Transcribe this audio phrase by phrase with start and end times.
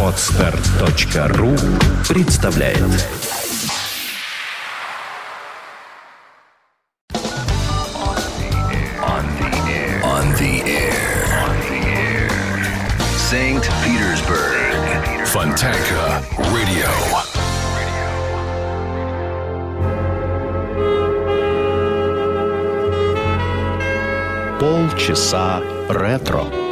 [0.00, 1.56] Отстар.ру
[2.08, 2.78] представляет
[9.12, 11.24] On the air.
[11.42, 12.30] On the air.
[13.16, 13.64] St.
[13.82, 15.26] Petersburg.
[15.26, 16.90] Fontanka Radio.
[24.60, 26.63] Полчаса ретро.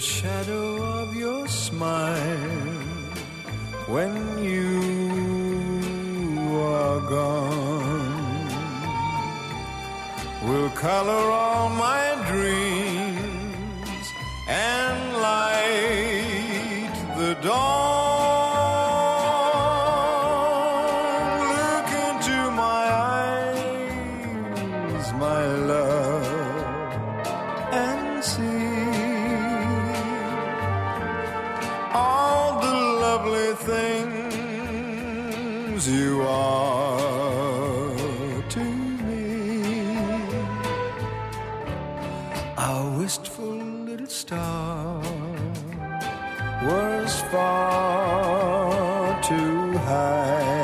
[0.00, 2.80] The shadow of your smile
[3.86, 4.80] when you
[6.72, 8.48] are gone
[10.48, 14.06] will color all my dreams
[14.48, 17.60] and light the dawn.
[21.60, 22.84] Look into my
[24.96, 25.89] eyes, my love,
[35.88, 37.94] you are
[38.50, 38.64] to
[39.04, 39.96] me.
[42.58, 43.56] Our wistful
[43.88, 45.00] little star
[46.64, 50.60] was far too high.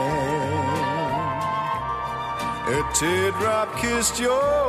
[2.68, 4.65] A teardrop kissed your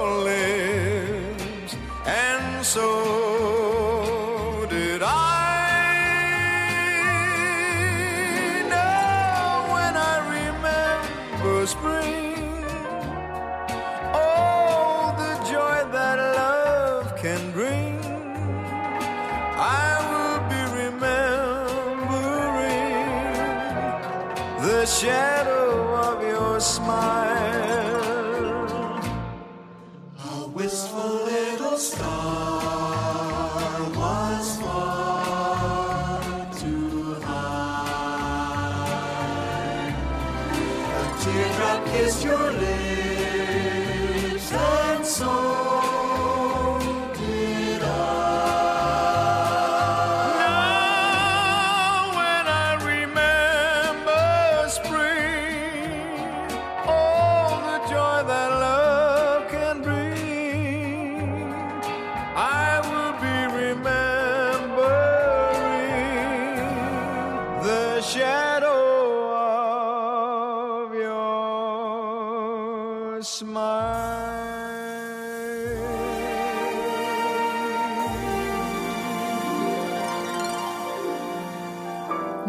[25.00, 27.37] shadow of your smile.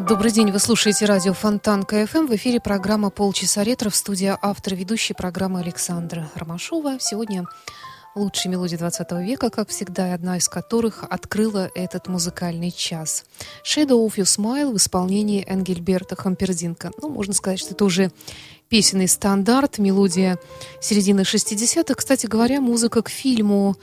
[0.08, 2.24] Добрый день, вы слушаете радио Фонтан КФМ.
[2.24, 6.96] В эфире программа «Полчаса ретро» в студии автор ведущей программы Александра Ромашова.
[6.98, 7.44] Сегодня
[8.14, 13.26] лучшие мелодии 20 века, как всегда, и одна из которых открыла этот музыкальный час.
[13.62, 16.90] «Shadow of Your Smile» в исполнении Энгельберта Хампердинка.
[17.02, 18.10] Ну, можно сказать, что это уже
[18.70, 20.38] песенный стандарт, мелодия
[20.80, 21.94] середины 60-х.
[21.94, 23.76] Кстати говоря, музыка к фильму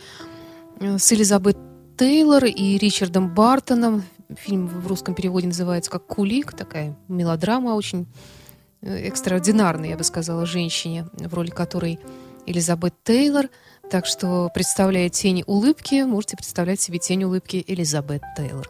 [0.79, 1.57] э, с Элизабет
[1.97, 4.03] Тейлор и Ричардом Бартоном.
[4.37, 8.07] Фильм в русском переводе называется как «Кулик», такая мелодрама очень
[8.81, 11.99] э, экстраординарная, я бы сказала, женщине, в роли которой
[12.45, 13.49] Элизабет Тейлор.
[13.89, 18.69] Так что, представляя тень улыбки, можете представлять себе тень улыбки Элизабет Тейлор.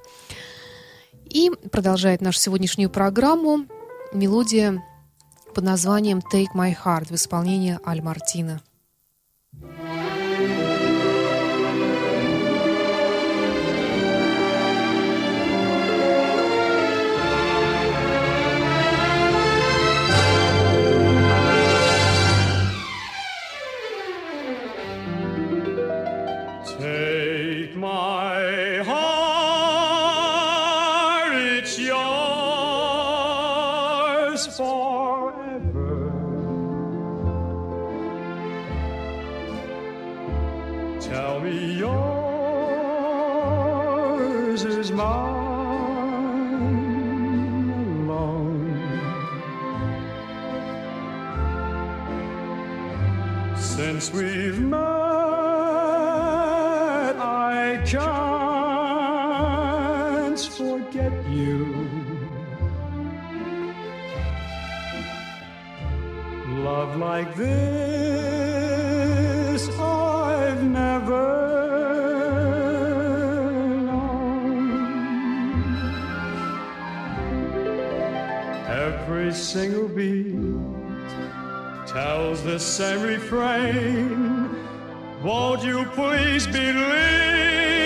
[1.25, 3.65] И продолжает нашу сегодняшнюю программу
[4.13, 4.83] мелодия
[5.53, 8.61] под названием «Take My Heart» в исполнении Аль Мартина.
[9.53, 10.04] Take
[78.75, 80.35] Every single beat
[81.87, 84.53] tells the same refrain.
[85.23, 87.84] Won't you please believe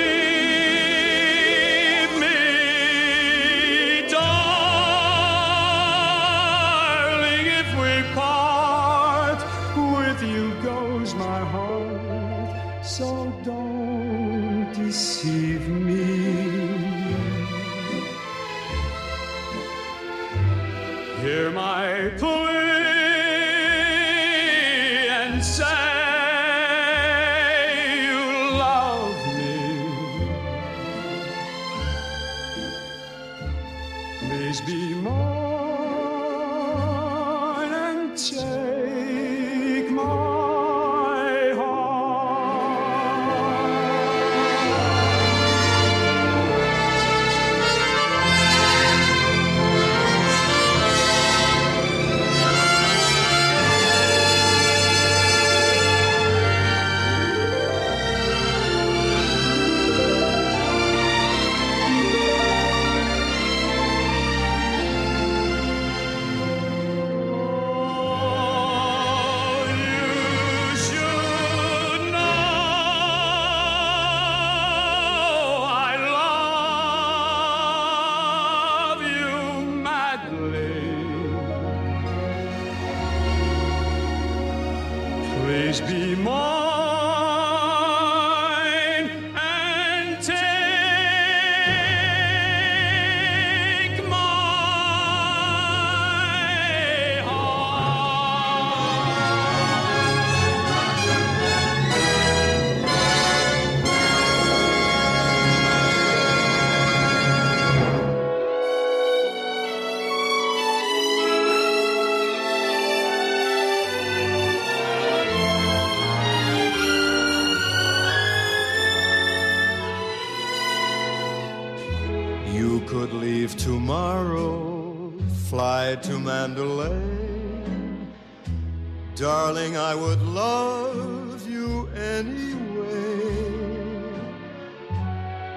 [129.89, 133.23] I would love you anyway.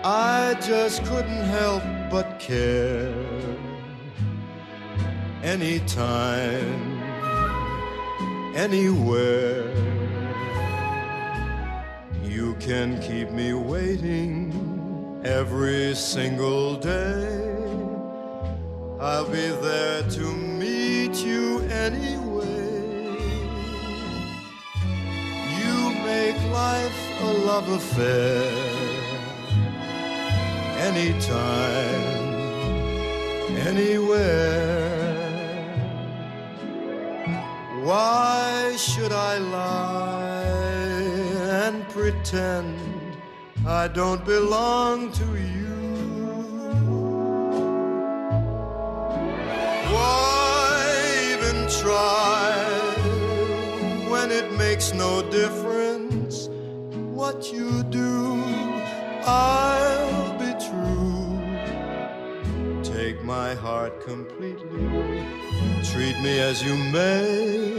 [0.03, 3.13] I just couldn't help but care.
[5.43, 7.03] Anytime,
[8.55, 9.71] anywhere.
[12.25, 17.55] You can keep me waiting every single day.
[18.99, 22.22] I'll be there to meet you anyway.
[27.23, 28.51] A love affair.
[30.89, 32.05] Anytime,
[33.69, 35.13] anywhere.
[37.85, 40.43] Why should I lie
[41.65, 42.79] and pretend
[43.67, 45.79] I don't belong to you?
[49.95, 50.73] Why
[51.33, 52.53] even try
[54.09, 55.82] when it makes no difference
[57.23, 58.43] what you do?
[59.25, 61.39] I'll be true.
[62.83, 64.89] Take my heart completely,
[65.91, 67.79] treat me as you may.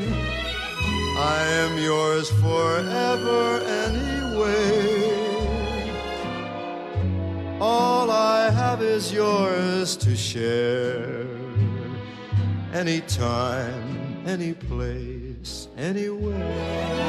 [1.36, 3.42] I am yours forever
[3.86, 4.80] anyway.
[7.60, 11.28] All I have is yours to share.
[12.72, 17.03] Anytime, any place, anywhere.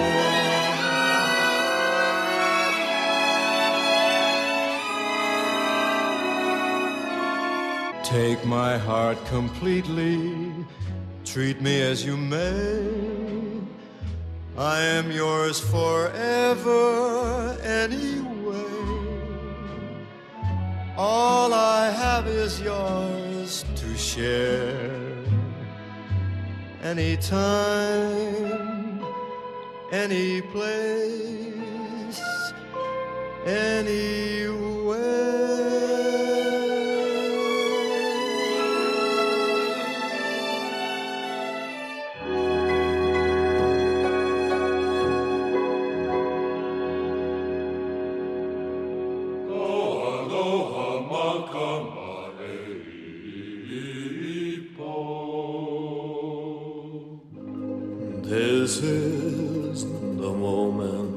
[8.23, 10.55] Take my heart completely,
[11.25, 12.87] treat me as you may.
[14.57, 16.79] I am yours forever
[17.61, 18.63] anyway.
[20.97, 24.93] All I have is yours to share.
[26.85, 28.25] Anytime,
[29.91, 32.23] any place,
[33.45, 34.64] anywhere.
[58.27, 61.13] This is the moment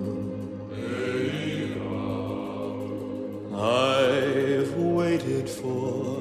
[3.56, 6.20] I've waited for.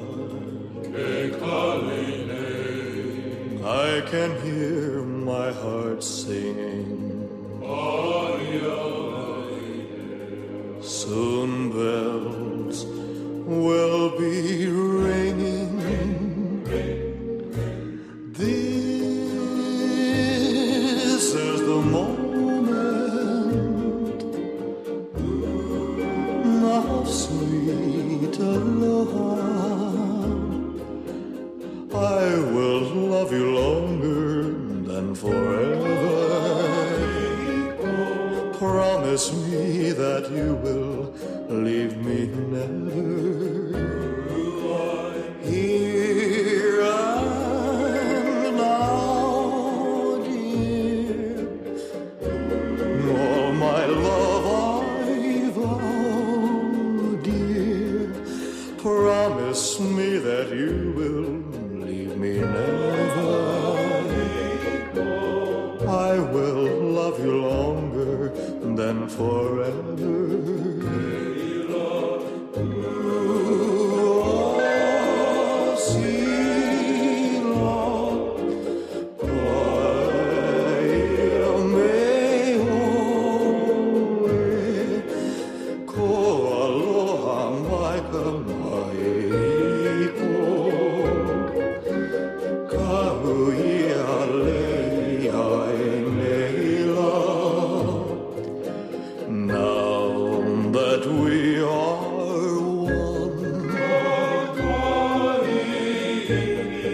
[3.65, 6.66] I can hear my heart singing.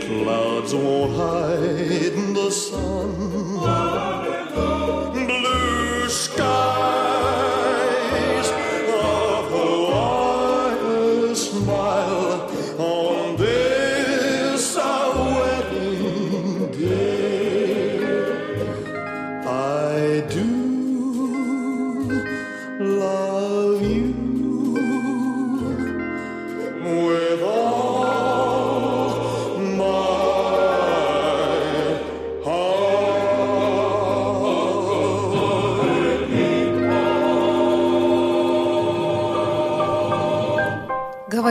[0.08, 3.12] Clouds won't hide the sun.
[5.14, 5.53] Blue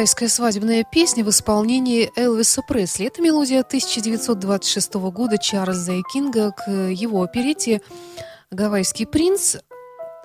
[0.03, 3.07] Гавайская свадебная песня в исполнении Элвиса Пресли.
[3.07, 7.81] Это мелодия 1926 года Чарльза Кинга к его оперете
[8.51, 9.55] «Гавайский принц».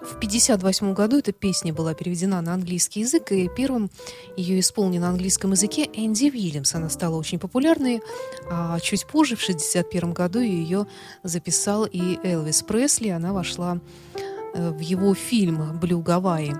[0.01, 3.91] В 1958 году эта песня была переведена на английский язык, и первым
[4.35, 6.73] ее исполнил на английском языке Энди Вильямс.
[6.73, 8.01] Она стала очень популярной,
[8.49, 10.87] а чуть позже, в 1961 году, ее
[11.21, 13.09] записал и Элвис Пресли.
[13.09, 13.77] Она вошла
[14.55, 16.55] э, в его фильм «Блю Гавайи».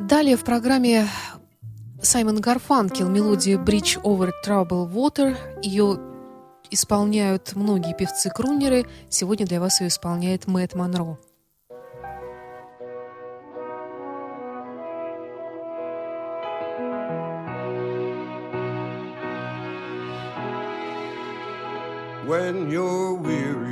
[0.00, 1.06] Далее в программе
[2.00, 5.36] Саймон Гарфанкел, мелодия «Bridge over Troubled Water».
[5.62, 5.98] Ее
[6.70, 8.86] исполняют многие певцы-крунеры.
[9.08, 11.18] Сегодня для вас ее исполняет Мэтт Монро.
[22.28, 23.67] when you're weary,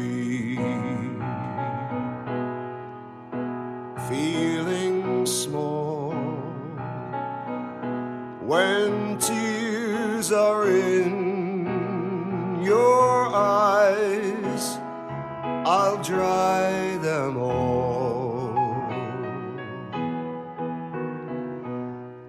[10.26, 14.78] tears are in your eyes,
[15.66, 18.56] I'll dry them all.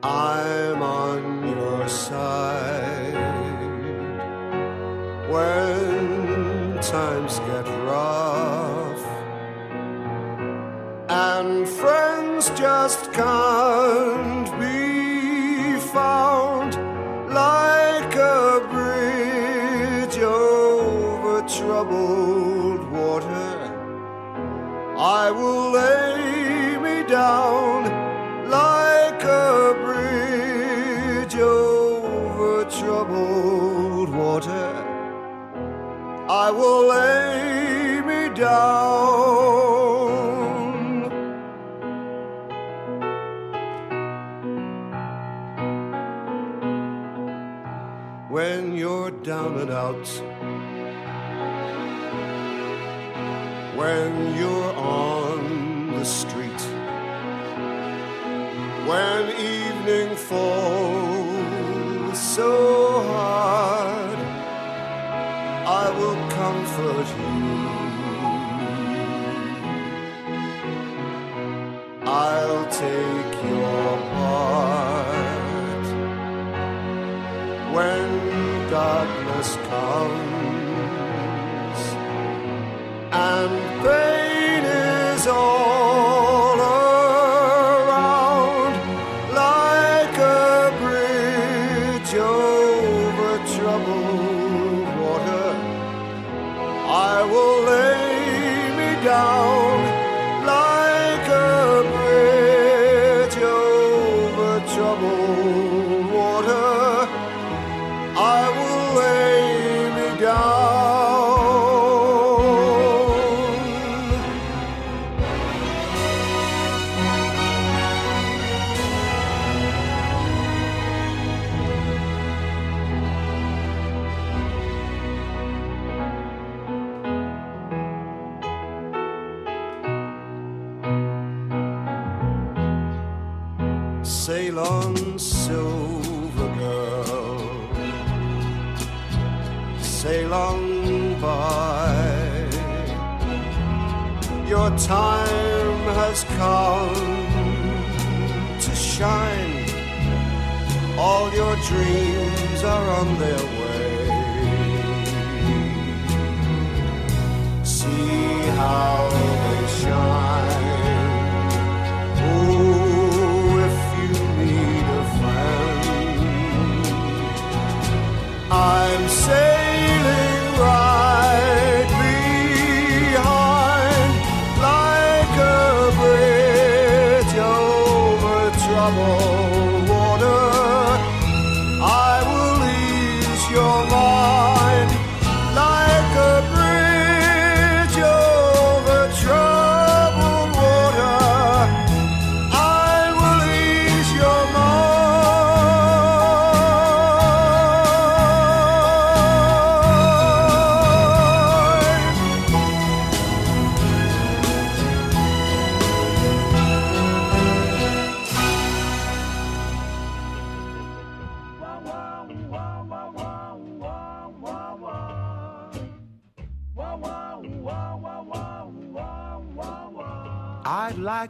[0.03, 3.13] I'm on your side
[5.29, 9.05] when times get rough
[11.09, 13.46] and friends just can't
[36.57, 38.57] will lay me down.
[48.29, 50.07] When you're down and out,
[53.79, 55.41] when you're on
[55.97, 56.61] the street,
[58.89, 59.23] when
[59.55, 61.27] evening falls
[62.35, 62.66] so
[66.47, 67.31] comfort you.
[72.05, 73.16] I'll take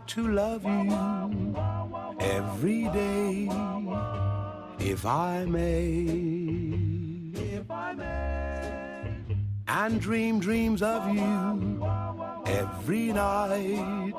[0.08, 1.56] to love you
[2.20, 3.50] every day
[4.80, 6.06] if I may.
[7.34, 9.36] If I may.
[9.67, 11.86] And dream dreams of you
[12.46, 14.13] every night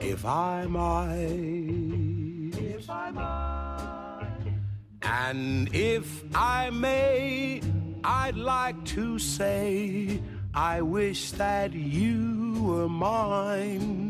[0.00, 2.52] if I might.
[2.52, 4.54] If I might.
[5.02, 7.60] And if I may,
[8.02, 10.20] I'd like to say,
[10.54, 14.03] I wish that you were mine.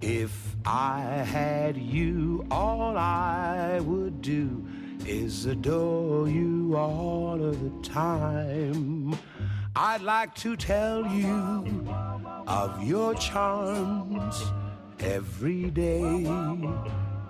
[0.00, 4.64] If I had you, all I would do
[5.06, 9.18] is adore you all of the time.
[9.76, 11.86] I'd like to tell you
[12.46, 14.42] of your charms
[15.00, 16.26] every day,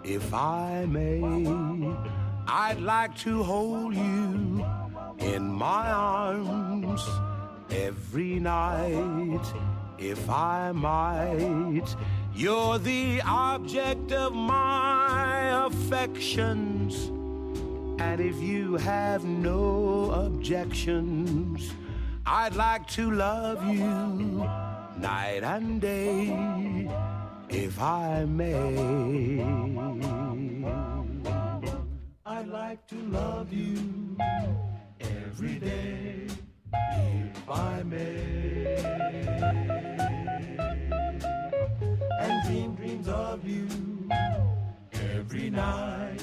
[0.04, 1.22] if I may.
[2.46, 4.64] I'd like to hold you
[5.18, 7.04] in my arms
[7.70, 9.44] every night,
[9.98, 11.96] if I might.
[12.34, 17.08] You're the object of my affections,
[18.00, 21.72] and if you have no objections,
[22.24, 24.48] I'd like to love you
[24.96, 26.88] night and day,
[27.48, 29.42] if I may.
[32.24, 34.16] I'd like to love you
[35.00, 36.26] every day,
[36.72, 39.99] if I may.
[43.10, 43.68] Of you
[44.92, 46.22] every night,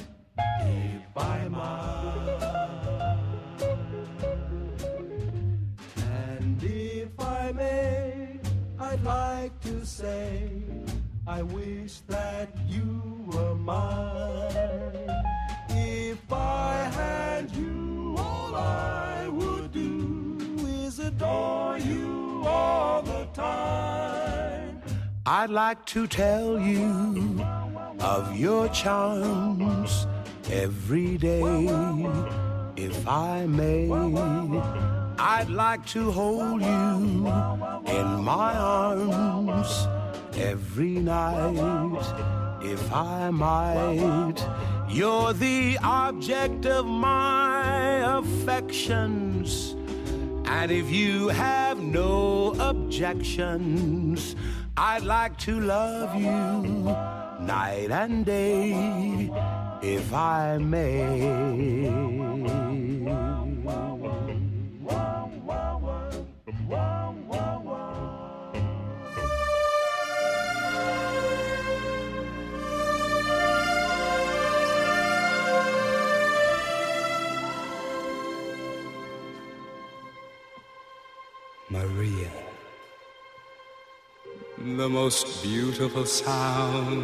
[0.62, 2.78] if I might.
[5.98, 8.40] And if I may,
[8.80, 10.64] I'd like to say,
[11.26, 15.10] I wish that you were mine.
[15.70, 24.37] If I had you, all I would do is adore you all the time.
[25.30, 27.44] I'd like to tell you
[28.00, 30.08] of your charms
[30.50, 31.42] every day,
[32.78, 33.92] if I may.
[35.20, 37.28] I'd like to hold you
[37.92, 39.88] in my arms
[40.38, 42.06] every night,
[42.64, 44.38] if I might.
[44.88, 49.76] You're the object of my affections.
[50.46, 54.34] And if you have no objections,
[54.80, 56.96] I'd like to love you
[57.40, 59.32] night and day,
[59.82, 62.27] if I may.
[84.76, 86.98] The most beautiful sound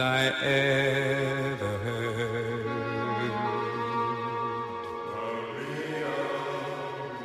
[0.00, 2.66] I ever heard.
[5.14, 6.10] Maria,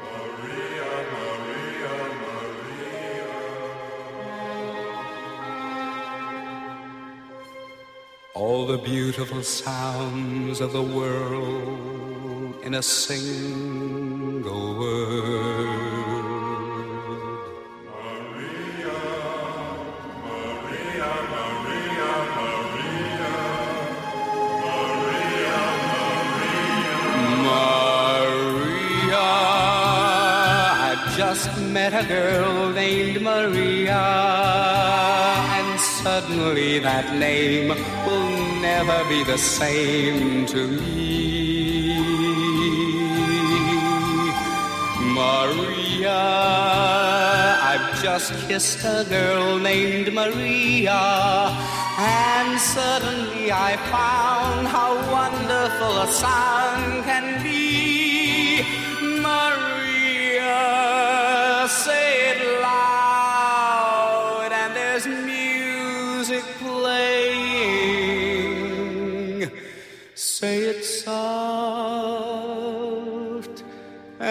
[0.04, 3.30] Maria, Maria, Maria.
[8.36, 13.85] All the beautiful sounds of the world in a single
[31.46, 34.06] just met a girl named Maria,
[35.58, 37.70] and suddenly that name
[38.06, 41.98] will never be the same to me.
[45.20, 46.22] Maria,
[47.70, 51.02] I've just kissed a girl named Maria,
[52.00, 57.75] and suddenly I found how wonderful a sound can be.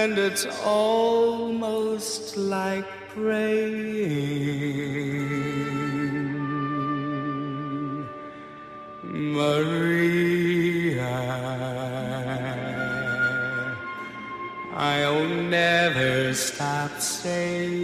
[0.05, 3.65] And it's almost like praying.
[9.03, 10.37] Maria,
[14.75, 17.84] I'll never stop saying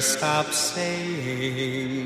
[0.00, 2.03] stop saying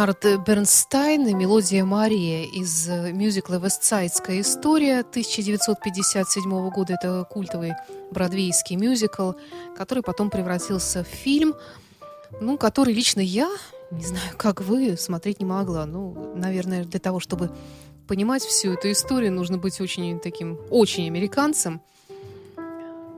[0.00, 6.94] Леонард Бернстайн и мелодия Мария из э, мюзикла «Вестсайдская история» 1957 года.
[6.94, 7.74] Это культовый
[8.10, 9.32] бродвейский мюзикл,
[9.76, 11.54] который потом превратился в фильм,
[12.40, 13.50] ну, который лично я,
[13.90, 15.84] не знаю, как вы, смотреть не могла.
[15.84, 17.50] Ну, наверное, для того, чтобы
[18.08, 21.82] понимать всю эту историю, нужно быть очень таким, очень американцем.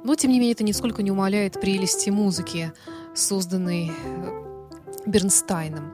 [0.02, 2.72] Но, тем не менее, это нисколько не умаляет прелести музыки,
[3.14, 4.42] созданной э,
[5.06, 5.92] Бернстайном.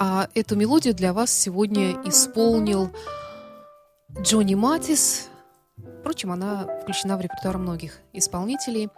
[0.00, 2.92] А эту мелодию для вас сегодня исполнил
[4.20, 5.28] Джонни Матис.
[6.00, 8.90] Впрочем, она включена в репертуар многих исполнителей,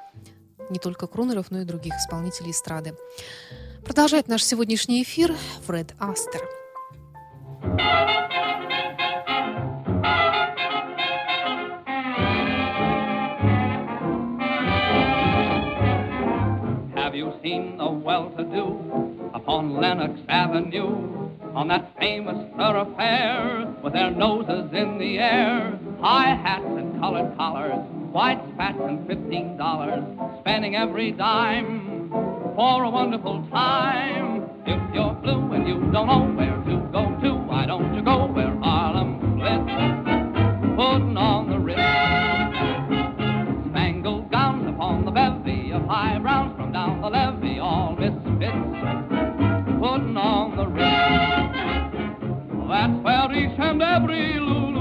[0.69, 2.95] не только крунеров, но и других исполнителей эстрады.
[3.83, 5.35] Продолжает наш сегодняшний эфир
[5.67, 6.43] Фред Астер.
[16.95, 19.10] Have you seen the well-to-do
[19.43, 21.31] upon Lenox Avenue?
[21.55, 27.85] On that famous thoroughfare with their noses in the air, high hats and colored collars,
[28.13, 30.05] white spats and fifteen dollars,
[30.41, 32.11] spending every dime
[32.55, 34.49] for a wonderful time.
[34.67, 38.27] If you're blue and you don't know where to go to, why don't you go
[38.27, 40.77] where Harlem splits?
[40.77, 41.59] Putting on the
[53.31, 54.80] Where and every Lulu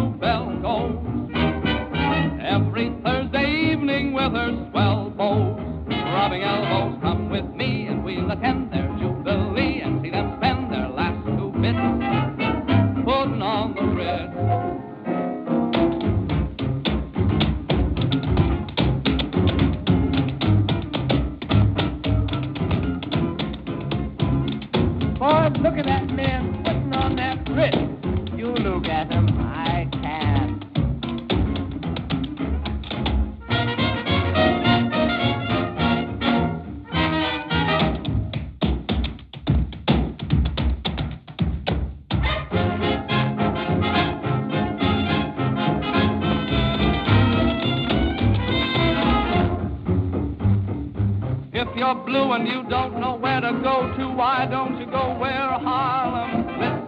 [53.18, 56.86] where to go to, why don't you go where Harlem sits?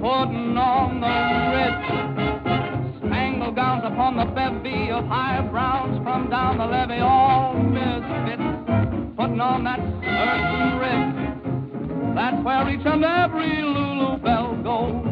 [0.00, 1.16] Putting on the
[1.54, 2.98] Ritz.
[2.98, 8.42] Spangled gowns upon the bevy of high browns from down the levee, all misfits.
[9.16, 11.14] Putting on that certain Ritz.
[12.14, 15.04] That's where each and every Lulu Belle goes.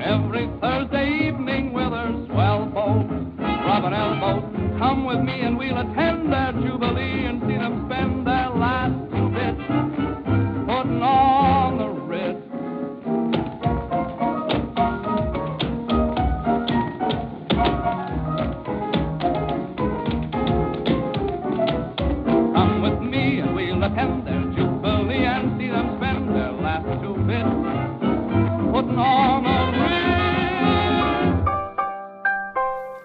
[0.00, 4.44] Every Thursday evening with her swell folks, rubbing elbows.
[4.78, 7.59] Come with me and we'll attend their jubilee and see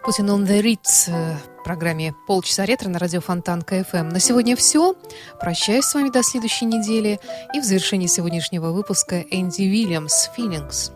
[0.06, 4.10] Путин on the Ritz в программе «Полчаса ретро» на радио Фонтан КФМ.
[4.10, 4.94] На сегодня все.
[5.42, 7.20] Прощаюсь с вами до следующей недели.
[7.56, 10.92] И в завершении сегодняшнего выпуска Энди Уильямс feelings.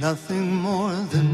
[0.00, 1.33] Nothing more than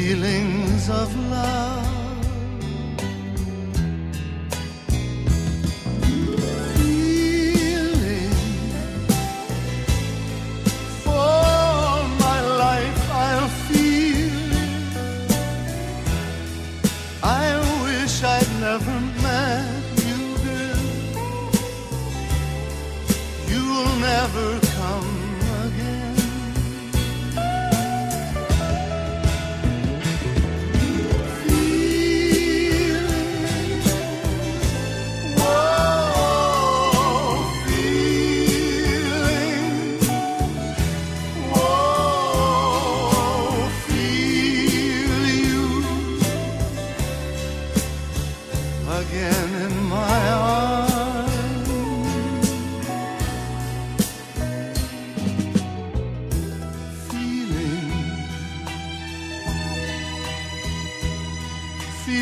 [0.00, 1.99] feelings of love.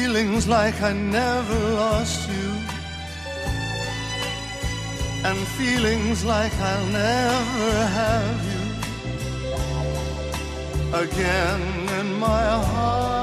[0.09, 2.49] Feelings like I never lost you,
[5.23, 8.63] and feelings like I'll never have you
[11.05, 11.63] again
[12.01, 13.18] in my heart.